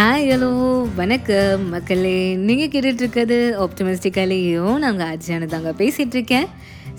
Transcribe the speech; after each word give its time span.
Hi 0.00 0.26
hello 0.30 0.50
வணக்கம் 0.94 1.62
மக்களே. 1.68 2.34
நீங்கள் 2.48 2.68
கேட்டுட்ருக்கிறது 2.72 3.38
ஆப்டமிஸ்டிக்கலையும் 3.64 4.76
நாங்கள் 4.78 5.08
அஜானு 5.14 5.46
தாங்க 5.46 5.70
பேசிகிட்ருக்கேன் 5.78 6.46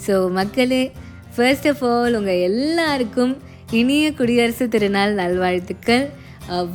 ஸோ 0.06 0.16
மக்களே 0.32 0.92
ஃபர்ஸ்ட் 1.36 1.68
ஆஃப் 1.68 1.84
ஆல் 1.92 2.16
உங்கள் 2.16 2.42
எல்லாருக்கும் 2.48 3.32
இனிய 3.72 4.14
குடியரசு 4.14 4.68
திருநாள் 4.68 5.14
நல்வாழ்த்துக்கள். 5.14 6.04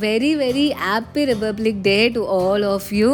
Very 0.01 0.31
very 0.35 0.67
happy 0.81 1.23
republic 1.25 1.81
day 1.81 1.97
to 2.09 2.21
all 2.35 2.65
of 2.67 2.89
you 2.93 3.11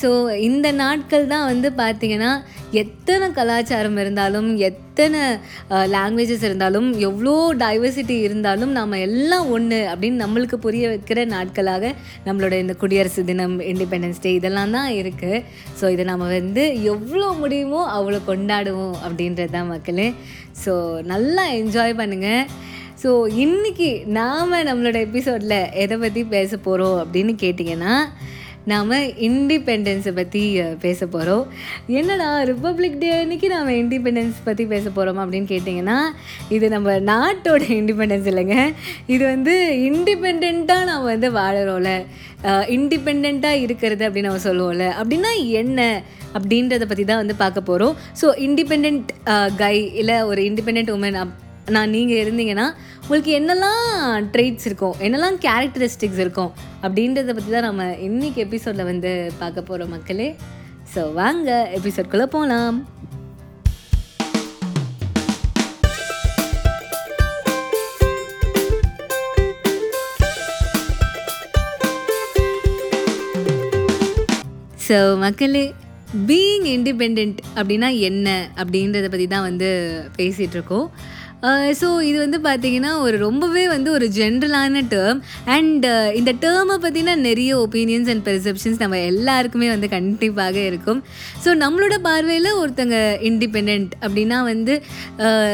so 0.00 0.10
இந்த 0.40 0.68
நாட்கள் 0.80 1.24
தான் 1.26 1.46
வந்து 1.46 1.68
பார்த்திங்கன்னா 1.78 2.32
எத்தனை 2.80 3.26
கலாச்சாரம் 3.32 3.98
இருந்தாலும் 4.02 4.48
எத்தனை 4.68 5.20
uh, 5.70 5.84
லாங்குவேஜஸ் 5.86 6.44
இருந்தாலும் 6.48 6.88
எவ்வளோ 7.00 7.34
டைவர்சிட்டி 7.58 8.16
இருந்தாலும் 8.20 8.72
நம்ம 8.72 8.98
எல்லாம் 8.98 9.46
ஒன்று 9.50 9.78
அப்படின்னு 9.90 10.22
நம்மளுக்கு 10.24 10.56
புரிய 10.56 10.84
வைக்கிற 10.88 11.24
நாட்களாக 11.26 11.92
நம்மளோட 12.26 12.54
இந்த 12.58 12.74
குடியரசு 12.74 13.24
தினம் 13.24 13.56
இண்டிபெண்டன்ஸ் 13.72 14.22
டே 14.24 14.32
இதெல்லாம் 14.32 14.74
தான் 14.78 14.90
இருக்குது 14.94 15.42
ஸோ 15.80 15.90
இதை 15.90 16.06
நம்ம 16.06 16.28
வந்து 16.32 16.64
எவ்வளோ 16.92 17.28
முடியுமோ 17.34 17.82
அவ்வளோ 17.96 18.20
கொண்டாடுவோம் 18.26 18.96
அப்படின்றது 19.04 19.52
தான் 19.52 19.72
மக்களே. 19.74 20.08
ஸோ 20.64 20.74
நல்லா 21.04 21.44
என்ஜாய் 21.58 22.00
பண்ணுங்கள் 22.00 22.44
ஸோ 23.02 23.10
இன்றைக்கி 23.44 23.88
நாம் 24.16 24.52
நம்மளோட 24.68 24.98
எபிசோடில் 25.06 25.58
எதை 25.82 25.96
பற்றி 25.98 26.22
பேச 26.34 26.56
போகிறோம் 26.56 26.98
அப்படின்னு 27.02 27.32
கேட்டிங்கன்னா 27.42 27.94
நாம் 28.72 28.92
இண்டிபெண்டன்ஸை 29.26 30.12
பற்றி 30.18 30.42
பேச 30.84 31.06
போகிறோம் 31.06 31.44
என்னடா 31.98 32.28
ரிப்பப்ளிக் 32.50 32.98
டே 32.98 33.10
அன்னைக்கு 33.18 33.48
நாம் 33.54 33.70
இண்டிபெண்டன்ஸ் 33.82 34.38
பற்றி 34.48 34.64
பேச 34.72 34.86
போகிறோம் 34.90 35.20
அப்படின்னு 35.24 35.48
கேட்டிங்கன்னா 35.52 35.98
இது 36.56 36.68
நம்ம 36.74 36.96
நாட்டோட 37.12 37.62
இண்டிபெண்டன்ஸ் 37.78 38.28
இல்லைங்க. 38.32 38.58
இது 39.06 39.22
வந்து 39.32 39.54
இண்டிபெண்ட்டாக 39.90 40.90
நாம் 40.90 41.10
வந்து 41.12 41.30
வாழறோம்ல. 41.38 41.92
இண்டிபெண்ட்டாக 42.76 43.62
இருக்கிறது 43.66 44.04
அப்படின்னு 44.08 44.30
நம்ம 44.30 44.46
சொல்லுவோம்ல. 44.50 44.86
அப்படின்னா 45.00 45.32
என்ன 45.62 45.80
அப்படின்றத 46.34 46.84
பற்றி 46.88 47.04
தான் 47.04 47.22
வந்து 47.22 47.42
பார்க்க 47.44 47.68
போகிறோம் 47.70 47.96
ஸோ 48.22 48.28
இண்டிபெண்ட் 48.46 49.10
கை 49.64 49.76
இல்லை 50.02 50.18
ஒரு 50.32 50.42
இண்டிபெண்ட் 50.50 50.96
உமன் 50.98 51.20
அப் 51.24 51.34
நான் 51.70 51.90
நீங்கள் 51.90 52.20
இருந்தீங்கன்னா 52.24 52.66
உங்களுக்கு 53.00 53.30
என்னெல்லாம் 53.38 53.80
ட்ரெய்ட்ஸ் 54.32 54.66
இருக்கும் 54.66 54.94
என்னெல்லாம் 55.00 55.38
கேரக்டரிஸ்டிக்ஸ் 55.40 56.18
இருக்கும் 56.18 56.52
அப்படின்றத 56.82 57.34
பற்றி 57.34 57.50
தான் 57.50 57.62
நம்ம 57.62 57.94
இன்னைக்கு 58.00 58.40
எபிசோடில் 58.40 58.84
வந்து 58.84 59.32
பார்க்க 59.38 59.62
போகிறோம் 59.62 59.88
மக்களே. 59.88 60.36
ஸோ 60.94 61.12
வாங்க 61.12 61.68
எபிசோட்குள்ளே 61.76 62.24
போகலாம் 62.26 62.78
ஸோ 74.88 75.16
மக்களே 75.18 75.64
பீயிங் 76.26 76.66
இண்டிபெண்ட் 76.66 77.20
அப்படின்னா 77.56 77.98
என்ன 78.00 78.28
அப்படின்றத 78.56 79.08
பற்றி 79.08 79.26
தான் 79.26 79.42
வந்து 79.42 79.68
பேசிகிட்ருக்கோம் 80.16 80.86
ஸோ 81.80 81.88
இது 82.08 82.18
வந்து 82.22 82.38
பார்த்திங்கன்னா 82.46 82.92
ஒரு 83.06 83.16
ரொம்பவே 83.24 83.64
வந்து 83.68 83.90
ஒரு 83.96 84.06
ஜென்ரலான 84.18 84.82
டேர்ம் 84.92 85.20
அண்ட் 85.56 85.86
இந்த 86.18 86.32
டேர்மை 86.44 86.76
பற்றின 86.84 87.16
நிறைய 87.28 87.52
ஒப்பீனியன்ஸ் 87.64 88.10
அண்ட் 88.12 88.24
பெர்செப்ஷன்ஸ் 88.28 88.80
நம்ம 88.82 88.98
எல்லாருக்குமே 89.10 89.68
வந்து 89.74 89.88
கண்டிப்பாக 89.96 90.56
இருக்கும். 90.70 91.00
ஸோ 91.44 91.52
நம்மளோட 91.64 91.96
பார்வையில் 92.08 92.50
ஒருத்தங்க 92.62 92.96
இண்டிபெண்ட் 93.30 93.92
அப்படின்னா 94.04 94.40
வந்து 94.50 94.74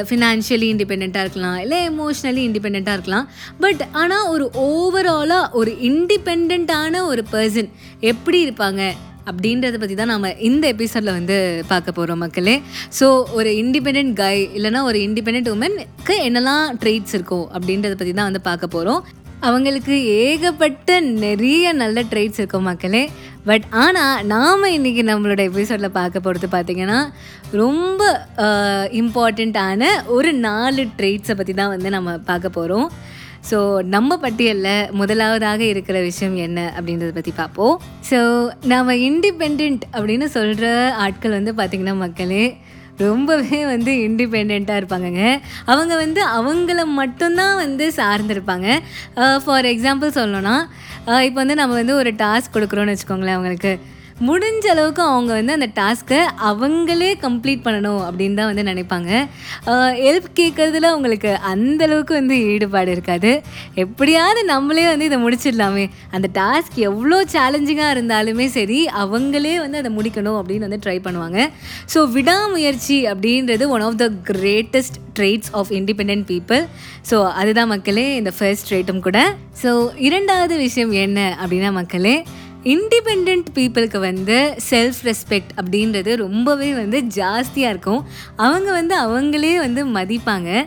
ஃபினான்ஷியலி 0.09 0.69
இண்டிபெண்ட்டாக 0.75 1.27
இருக்கலாம் 1.27 1.59
இல்லை 1.65 1.81
எமோஷ்னலி 1.93 2.43
இண்டிபெண்ட்டாக 2.49 2.99
இருக்கலாம். 2.99 3.29
பட் 3.65 3.83
ஆனால் 4.03 4.29
ஒரு 4.35 4.45
ஓவராலாக 4.67 5.51
ஒரு 5.61 5.73
இண்டிபெண்ட்டான 5.91 7.07
ஒரு 7.13 7.25
பர்சன் 7.33 7.71
எப்படி 8.01 8.39
இருப்பாங்க? 8.47 8.83
அப்படின்றத 9.29 9.79
பற்றி 9.81 9.95
தான் 9.95 10.13
நம்ம 10.15 10.31
இந்த 10.49 10.65
எபிசோடில் 10.75 11.17
வந்து 11.19 11.37
பார்க்க 11.73 11.99
போகிறோம் 11.99 12.23
மக்களே. 12.25 12.55
ஸோ 12.99 13.09
ஒரு 13.39 13.51
இண்டிபெண்ட் 13.63 14.13
கை 14.23 14.37
இல்லைனா 14.59 14.83
ஒரு 14.91 15.01
இண்டிபெண்ட் 15.07 15.51
உமனுக்கு 15.55 16.17
என்னெல்லாம் 16.29 16.65
ட்ரெயிட்ஸ் 16.83 17.17
இருக்கும் 17.19 17.47
அப்படின்றத 17.57 17.97
பற்றி 17.97 18.15
தான் 18.15 18.31
வந்து 18.31 18.49
பார்க்க 18.51 18.75
போகிறோம் 18.77 19.03
அவங்களுக்கு 19.49 19.95
ஏகப்பட்ட 20.25 20.99
நிறைய 21.25 21.73
நல்ல 21.83 22.03
ட்ரெயிட்ஸ் 22.11 22.41
இருக்கும் 22.41 22.69
மக்களே. 22.71 23.05
பட் 23.49 23.65
ஆனால் 23.85 24.27
நாம் 24.33 24.67
இன்றைக்கி 24.75 25.03
நம்மளோட 25.09 25.41
எபிசோடில் 25.51 25.97
பார்க்க 25.97 26.21
போகிறது 26.21 26.49
பார்த்திங்கன்னா 26.53 26.99
ரொம்ப 27.63 28.03
இம்பார்ட்டண்ட்டான 29.01 29.89
ஒரு 30.17 30.33
நாலு 30.47 30.83
ட்ரெயிட்ஸை 30.99 31.35
பற்றி 31.35 31.55
தான் 31.55 31.73
வந்து 31.75 31.91
நம்ம 31.97 32.15
பார்க்க 32.31 32.59
போகிறோம் 32.59 32.87
ஸோ 33.51 33.59
நம்ம 33.95 34.17
பட்டியலில் 34.25 34.91
முதலாவதாக 35.01 35.63
இருக்கிற 35.73 35.97
விஷயம் 36.09 36.37
என்ன 36.47 36.61
அப்படின்றத 36.77 37.13
பற்றி 37.17 37.33
பார்ப்போம். 37.41 37.75
ஸோ 38.11 38.19
நாம் 38.73 38.93
இண்டிபெண்ட் 39.09 39.85
அப்படின்னு 39.97 40.29
சொல்கிற 40.37 40.67
ஆட்கள் 41.07 41.39
வந்து 41.39 41.55
பார்த்திங்கன்னா 41.61 41.97
மக்களே 42.05 42.45
ரொம்பவே 43.07 43.59
வந்து 43.73 43.93
இண்டிபெண்ட்டாக 44.07 44.81
இருப்பாங்கங்க. 44.81 45.23
அவங்க 45.73 45.93
வந்து 46.05 46.21
அவங்கள 46.39 46.81
மட்டும்தான் 47.01 47.57
வந்து 47.65 47.85
சார்ந்திருப்பாங்க. 48.01 48.69
ஃபார் 49.45 49.69
எக்ஸாம்பிள் 49.75 50.17
சொல்லணும்னா 50.19 50.57
இப்போ 51.27 51.39
வந்து 51.43 51.57
நம்ம 51.61 51.75
வந்து 51.81 51.95
ஒரு 52.01 52.11
டாஸ்க் 52.23 52.55
கொடுக்குறோன்னு 52.57 52.95
வச்சுக்கோங்களேன் 52.95 53.37
அவங்களுக்கு. 53.39 53.73
முடிஞ்ச 54.29 54.65
அளவுக்கு 54.73 55.03
அவங்க 55.13 55.31
வந்து 55.39 55.55
அந்த 55.57 55.69
டாஸ்க்கை 55.79 56.19
அவங்களே 56.49 57.09
கம்ப்ளீட் 57.25 57.63
பண்ணணும் 57.67 58.03
அப்படின்னு 58.09 58.39
தான் 58.41 58.51
வந்து 58.51 58.65
நினைப்பாங்க. 58.71 59.11
ஹெல்ப் 60.05 60.29
கேட்குறதுல 60.41 60.91
அவங்களுக்கு 60.93 61.31
அந்தளவுக்கு 61.53 62.13
வந்து 62.19 62.37
ஈடுபாடு 62.53 62.91
இருக்காது. 62.97 63.33
எப்படியாவது 63.85 64.43
நம்மளே 64.53 64.85
வந்து 64.91 65.09
இதை 65.11 65.19
முடிச்சிடலாமே. 65.25 65.87
அந்த 66.17 66.29
டாஸ்க் 66.41 66.77
எவ்வளோ 66.89 67.19
சேலஞ்சிங்காக 67.35 67.95
இருந்தாலுமே 67.97 68.47
சரி 68.59 68.81
அவங்களே 69.05 69.55
வந்து 69.65 69.81
அதை 69.83 69.93
முடிக்கணும் 69.99 70.39
அப்படின்னு 70.41 70.69
வந்து 70.69 70.83
ட்ரை 70.87 70.99
பண்ணுவாங்க. 71.07 71.49
ஸோ 71.95 72.03
விடாமுயற்சி 72.17 72.99
அப்படின்றது 73.13 73.67
one 73.77 73.87
of 73.89 73.99
the 74.05 74.09
greatest 74.31 74.99
traits 75.19 75.51
of 75.61 75.73
independent 75.79 76.27
people 76.33 76.63
so 77.11 77.17
அதுதான் 77.41 77.71
மக்களே 77.75 78.07
இந்த 78.21 78.31
ஃபர்ஸ்ட் 78.37 78.69
ட்ரேட்டும் 78.71 79.05
கூட. 79.09 79.19
ஸோ 79.63 79.71
இரண்டாவது 80.09 80.55
விஷயம் 80.67 80.95
என்ன 81.05 81.21
அப்படின்னா 81.43 81.73
மக்களே 81.81 82.15
இண்டிபெண்ட் 82.65 83.45
பீப்புளுக்கு 83.55 83.99
வந்து 83.99 84.57
செல்ஃப் 84.71 85.01
ரெஸ்பெக்ட் 85.03 85.53
அப்படின்றது 85.57 86.17
ரொம்பவே 86.17 86.73
வந்து 86.73 87.01
ஜாஸ்தியாக 87.01 87.73
இருக்கும். 87.73 88.07
அவங்க 88.37 88.71
வந்து 88.71 88.95
அவங்களே 89.01 89.57
வந்து 89.57 89.87
மதிப்பாங்க. 89.87 90.67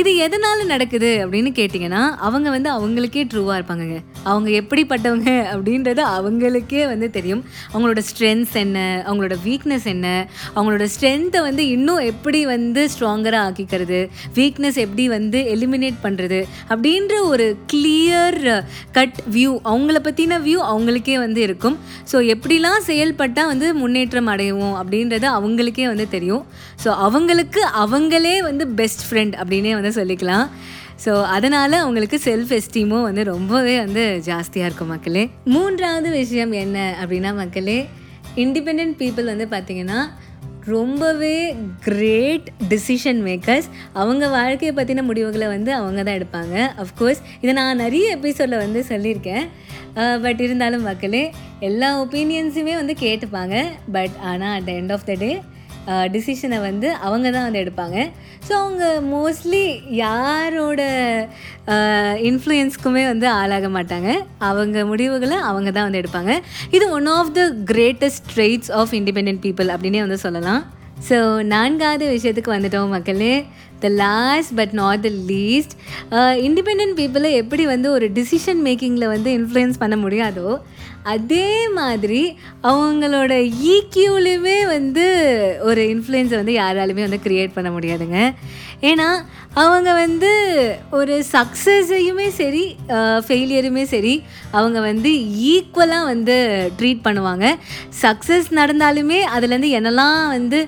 இது 0.00 0.10
எதனால் 0.24 0.60
நடக்குது 0.70 1.08
அப்படின்னு 1.22 1.50
கேட்டிங்கன்னா 1.56 2.02
அவங்க 2.26 2.48
வந்து 2.54 2.68
அவங்களுக்கே 2.74 3.22
ட்ரூவாக 3.32 3.56
இருப்பாங்கங்க. 3.58 3.96
அவங்க 4.30 4.48
எப்படிப்பட்டவங்க 4.60 5.30
அப்படின்றது 5.54 6.02
அவங்களுக்கே 6.18 6.82
வந்து 6.92 7.06
தெரியும். 7.16 7.42
அவங்களோட 7.72 8.02
ஸ்ட்ரென்த்ஸ் 8.10 8.54
என்ன 8.62 8.78
அவங்களோட 9.08 9.36
வீக்னஸ் 9.46 9.86
என்ன 9.94 10.06
அவங்களோட 10.54 10.86
ஸ்ட்ரென்த்தை 10.94 11.40
வந்து 11.48 11.64
இன்னும் 11.74 12.00
எப்படி 12.12 12.40
வந்து 12.52 12.84
ஸ்ட்ராங்கராக 12.94 13.42
ஆக்கிக்கிறது 13.48 14.00
வீக்னஸ் 14.38 14.78
எப்படி 14.84 15.06
வந்து 15.16 15.40
எலிமினேட் 15.54 15.98
பண்ணுறது 16.06 16.40
அப்படின்ற 16.72 17.18
ஒரு 17.32 17.48
கிளியர் 17.72 18.40
கட் 18.98 19.20
வியூ 19.36 19.52
அவங்கள 19.72 20.00
பற்றின 20.08 20.40
வியூ 20.46 20.62
அவங்களுக்கே 20.72 21.18
வந்து 21.24 21.42
இருக்கும். 21.48 21.78
ஸோ 22.12 22.18
எப்படிலாம் 22.36 22.80
செயல்பட்டால் 22.90 23.52
வந்து 23.52 23.68
முன்னேற்றம் 23.82 24.32
அடைவோம் 24.36 24.74
அப்படின்றது 24.82 25.28
அவங்களுக்கே 25.36 25.86
வந்து 25.92 26.08
தெரியும். 26.16 26.44
ஸோ 26.84 26.90
அவங்களுக்கு 27.08 27.60
அவங்களே 27.84 28.36
வந்து 28.50 28.64
பெஸ்ட் 28.80 29.06
ஃப்ரெண்ட் 29.08 29.36
அப்படின்னே 29.42 29.74
வந்து 29.82 29.98
சொல்லிக்கலாம். 30.00 30.46
ஸோ 31.04 31.12
அதனால் 31.36 31.82
அவங்களுக்கு 31.84 32.18
செல்ஃப் 32.26 32.52
எஸ்டீமும் 32.58 33.06
வந்து 33.08 33.22
ரொம்பவே 33.34 33.76
வந்து 33.84 34.02
ஜாஸ்தியாக 34.28 34.68
இருக்கும் 34.68 34.92
மக்களே. 34.94 35.24
மூன்றாவது 35.54 36.10
விஷயம் 36.20 36.52
என்ன 36.64 36.78
அப்படின்னா 37.02 37.32
மக்களே 37.42 37.78
இண்டிபெண்ட் 38.42 38.94
பீப்புள் 39.00 39.32
வந்து 39.32 39.46
பார்த்திங்கன்னா 39.54 40.00
ரொம்பவே 40.72 41.36
கிரேட் 41.86 42.48
டிசிஷன் 42.72 43.20
மேக்கர்ஸ் 43.28 43.68
அவங்க 44.00 44.24
வாழ்க்கையை 44.34 44.72
பற்றின 44.76 45.02
முடிவுகளை 45.08 45.46
வந்து 45.54 45.70
அவங்க 45.78 46.00
தான் 46.06 46.18
எடுப்பாங்க 46.18 46.56
அஃப்கோர்ஸ் 46.82 47.22
இதை 47.42 47.52
நான் 47.58 47.82
நிறைய 47.84 48.04
எபிசோடில் 48.16 48.62
வந்து 48.64 48.82
சொல்லியிருக்கேன். 48.90 49.46
பட் 50.24 50.42
இருந்தாலும் 50.46 50.86
மக்களே 50.90 51.24
எல்லா 51.68 51.88
ஒப்பீனியன்ஸுமே 52.04 52.74
வந்து 52.80 52.94
கேட்டுப்பாங்க. 53.04 53.56
பட் 53.96 54.14
ஆனால் 54.30 54.54
at 54.58 54.68
the 54.68 54.72
end 54.80 54.94
of 54.96 55.08
the 55.10 55.16
day 55.24 55.32
டிசிஷனை 56.14 56.58
வந்து 56.68 56.88
அவங்க 57.06 57.26
தான் 57.36 57.46
வந்து 57.46 57.62
எடுப்பாங்க. 57.64 57.96
ஸோ 58.46 58.52
அவங்க 58.62 58.84
மோஸ்ட்லி 59.14 59.64
யாரோட 60.02 60.82
இன்ஃப்ளூயன்ஸ்க்குமே 62.28 63.02
வந்து 63.12 63.26
ஆளாக 63.40 63.68
மாட்டாங்க. 63.76 64.10
அவங்க 64.50 64.84
முடிவுகளை 64.90 65.38
அவங்க 65.50 65.70
தான் 65.70 65.88
வந்து 65.88 66.02
எடுப்பாங்க. 66.02 66.34
இது 66.76 66.84
one 66.98 67.10
of 67.16 67.34
the 67.40 67.44
greatest 67.72 68.28
traits 68.34 68.72
of 68.80 68.94
independent 69.00 69.42
people 69.46 69.74
அப்படின்னே 69.76 70.02
வந்து 70.06 70.20
சொல்லலாம். 70.26 70.62
ஸோ 71.08 71.18
நான்காவது 71.54 72.06
விஷயத்துக்கு 72.16 72.56
வந்துட்டோம் 72.56 72.94
மக்களே. 72.96 73.34
The 73.84 73.90
last 74.04 74.54
but 74.60 74.74
not 74.82 75.04
the 75.06 75.12
least 75.32 75.74
independent 76.46 76.96
பீப்புளை 77.00 77.30
எப்படி 77.42 77.66
வந்து 77.74 77.90
ஒரு 77.96 78.08
டிசிஷன் 78.18 78.62
மேக்கிங்கில் 78.68 79.12
வந்து 79.14 79.30
இன்ஃப்ளூயன்ஸ் 79.40 79.82
பண்ண 79.82 79.96
முடியாதோ 79.96 80.48
அதே 81.12 81.46
மாதிரி 81.78 82.20
அவங்களோட 82.70 83.32
e 83.44 83.70
ஈக்யூலையுமே 83.74 84.58
வந்து 84.74 85.04
ஒரு 85.68 85.82
இன்ஃப்ளூயன்ஸை 85.92 86.36
வந்து 86.40 86.54
யாராலுமே 86.62 87.02
வந்து 87.06 87.24
க்ரியேட் 87.24 87.56
பண்ண 87.56 87.70
முடியாதுங்க. 87.70 88.18
ஏன்னா 88.90 89.08
அவங்க 89.62 89.90
வந்து 90.02 90.30
ஒரு 90.98 91.14
சக்ஸஸையுமே 91.32 92.28
சரி 92.38 92.62
ஃபெயிலியருமே 93.26 93.84
சரி 93.94 94.14
அவங்க 94.58 94.78
வந்து 94.80 95.10
ஈக்குவலாக 95.50 96.08
வந்து 96.12 96.36
ட்ரீட் 96.78 97.04
பண்ணுவாங்க. 97.04 97.46
சக்ஸஸ் 98.02 98.48
நடந்தாலுமே 98.60 99.18
அதுலேருந்து 99.34 99.72
என்னெல்லாம் 99.78 100.20
வந்து 100.36 100.60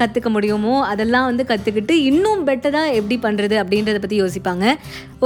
கற்றுக்க 0.00 0.30
முடியுமோ 0.36 0.74
அதெல்லாம் 0.92 1.28
வந்து 1.30 1.46
கற்றுக்கிட்டு 1.50 1.96
இன்னும் 2.14 2.44
பெட்டராக 2.48 2.96
எப்படி 3.00 3.18
பண்ணுறது 3.26 3.56
அப்படின்றத 3.62 3.98
பற்றி 4.04 4.18
யோசிப்பாங்க. 4.22 4.64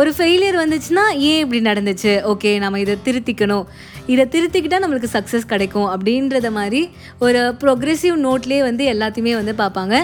ஒரு 0.00 0.11
ஃபெயிலியர் 0.17 0.58
வந்துச்சுன்னா 0.64 1.05
ஏன் 1.31 1.40
இப்படி 1.44 1.61
நடந்துச்சு? 1.70 2.12
ஓகே 2.32 2.50
நம்ம 2.64 2.81
இதை 2.85 2.96
திருத்திக்கணும். 3.06 3.67
இதை 4.12 4.25
திருத்திக்கிட்டால் 4.35 4.82
நம்மளுக்கு 4.82 5.08
சக்ஸஸ் 5.14 5.50
கிடைக்கும் 5.50 5.88
அப்படின்றத 5.94 6.49
மாதிரி 6.58 6.81
ஒரு 7.26 7.40
ப்ரொக்ரெசிவ் 7.62 8.14
நோட்லேயே 8.26 8.61
வந்து 8.69 8.85
எல்லாத்தையுமே 8.93 9.32
வந்து 9.40 9.55
பார்ப்பாங்க. 9.62 9.96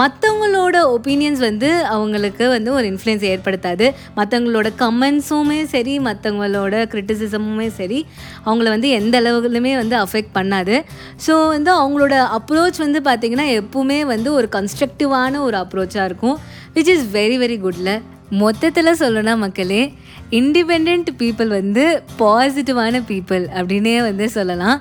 மற்றவங்களோட 0.00 0.76
ஒப்பீனியன்ஸ் 0.96 1.40
வந்து 1.46 1.68
அவங்களுக்கு 1.94 2.44
வந்து 2.54 2.70
ஒரு 2.78 2.86
இன்ஃப்ளூயன்ஸ் 2.90 3.24
ஏற்படுத்தாது. 3.30 3.86
மற்றவங்களோட 4.18 4.68
கமெண்ட்ஸுமே 4.82 5.60
சரி 5.74 5.94
மற்றவங்களோட 6.08 6.74
கிரிட்டிசிசமுமே 6.92 7.68
சரி 7.78 8.00
அவங்கள 8.46 8.68
வந்து 8.74 8.90
எந்த 8.98 9.14
அளவுலுமே 9.22 9.72
வந்து 9.82 9.96
அஃபெக்ட் 10.04 10.32
பண்ணாது. 10.38 10.76
ஸோ 11.26 11.34
வந்து 11.54 11.72
அவங்களோட 11.80 12.16
அப்ரோச் 12.38 12.78
வந்து 12.84 13.00
பார்த்திங்கன்னா 13.08 13.48
எப்பவுமே 13.60 13.98
வந்து 14.12 14.30
ஒரு 14.38 14.50
கன்ஸ்ட்ரக்டிவான 14.56 15.40
ஒரு 15.46 15.58
அப்ரோச்சாக 15.64 16.08
இருக்கும். 16.10 16.27
இருக்கும் 16.28 16.44
விச் 16.76 16.92
இஸ் 16.94 17.08
வெரி 17.18 17.38
வெரி 17.42 17.58
குட்ல 17.64 17.90
மொத்தத்தில் 18.42 18.98
சொல்லணும்னா 19.00 19.34
மக்களே 19.42 19.82
இண்டிபெண்ட் 20.38 21.10
பீப்புள் 21.20 21.50
வந்து 21.58 21.82
பாசிட்டிவான 22.20 22.96
பீப்புள் 23.10 23.44
அப்படின்னே 23.58 23.94
வந்து 24.06 24.24
சொல்லலாம். 24.34 24.78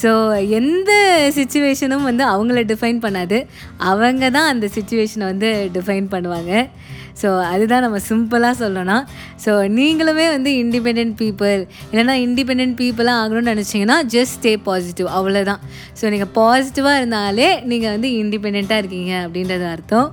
ஸோ 0.00 0.10
எந்த 0.58 0.90
சுச்சுவேஷனும் 1.36 2.04
வந்து 2.08 2.24
அவங்கள 2.32 2.62
டிஃபைன் 2.72 2.98
பண்ணாது. 3.04 3.38
அவங்க 3.90 4.24
தான் 4.36 4.48
அந்த 4.52 4.68
சுச்சுவேஷனை 4.76 5.26
வந்து 5.32 5.50
டிஃபைன் 5.76 6.08
பண்ணுவாங்க. 6.14 6.52
ஸோ 7.20 7.30
அதுதான் 7.52 7.84
நம்ம 7.84 7.98
சிம்பிளாக 8.08 8.54
சொல்லணும் 8.60 9.06
ஸோ 9.44 9.52
நீங்களுமே 9.78 10.26
வந்து 10.34 10.50
இண்டிபெண்ட் 10.62 11.14
பீப்புள் 11.22 11.60
இல்லைனா 11.90 12.16
இண்டிபெண்ட் 12.26 12.76
பீப்புளாக 12.82 13.22
ஆகணும்னு 13.22 13.52
நினச்சிங்கன்னா 13.54 13.98
ஜஸ்ட் 14.16 14.36
ஸ்டே 14.40 14.52
பாசிட்டிவ் 14.68 15.08
அவ்வளோதான் 15.18 15.62
ஸோ 16.00 16.10
நீங்கள் 16.14 16.32
பாசிட்டிவாக 16.38 17.00
இருந்தாலே 17.00 17.48
நீங்கள் 17.72 17.94
வந்து 17.96 18.10
இண்டிபெண்ட்டாக 18.22 18.82
இருக்கீங்க 18.82 19.14
அப்படின்றது 19.26 19.66
அர்த்தம். 19.74 20.10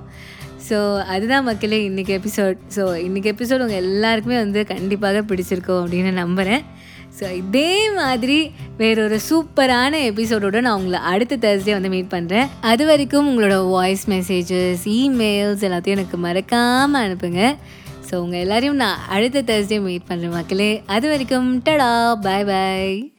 ஸோ 0.68 0.96
அதுதான் 1.04 1.44
மக்களே 1.44 1.88
இன்றைக்கி 1.88 2.18
எபிசோட் 2.18 2.58
ஸோ 2.76 2.84
இன்றைக்கி 3.06 3.28
எபிசோட் 3.32 3.64
உங்கள் 3.66 3.82
எல்லாருக்குமே 3.82 4.36
வந்து 4.36 4.66
கண்டிப்பாக 4.66 5.20
பிடிச்சிருக்கோம் 5.20 5.82
அப்படின்னு 5.84 6.12
நம்புகிறேன் 6.12 6.64
ஸோ 7.20 7.32
இதே 7.34 7.90
மாதிரி 7.90 8.50
வேறொரு 8.76 9.20
சூப்பரான 9.30 10.00
எபிசோடோடு 10.10 10.60
நான் 10.60 10.76
உங்களை 10.76 11.00
அடுத்த 11.00 11.36
தேர்ஸ்டே 11.36 11.70
வந்து 11.70 11.88
மீட் 11.88 12.12
பண்ணுறேன் 12.12 12.46
அது 12.60 12.86
வரைக்கும் 12.86 13.28
உங்களோட 13.30 13.68
வாய்ஸ் 13.68 14.10
மெசேஜஸ் 14.10 14.84
இமெயில்ஸ் 14.84 15.66
எல்லாத்தையும் 15.68 15.98
எனக்கு 15.98 16.16
மறக்காமல் 16.16 17.02
அனுப்புங்க. 17.04 17.56
ஸோ 18.10 18.14
உங்கள் 18.14 18.40
எல்லாரையும் 18.40 18.76
நான் 18.76 18.98
அடுத்த 19.08 19.42
தேர்ஸ்டே 19.42 19.82
மீட் 19.82 20.08
பண்ணுறேன் 20.08 20.30
மக்களே. 20.30 20.82
அது 20.86 21.08
வரைக்கும் 21.08 21.62
டடா 21.64 22.14
பாய் 22.20 22.44
பாய் 22.44 23.17